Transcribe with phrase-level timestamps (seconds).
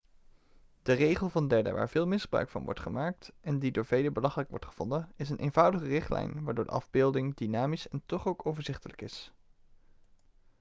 [0.81, 4.49] de regel van derden waar veel misbruik van wordt gemaakt en die door velen belachelijk
[4.49, 9.31] wordt gevonden is een eenvoudige richtlijn waardoor de afbeelding dynamisch en toch ook overzichtelijk is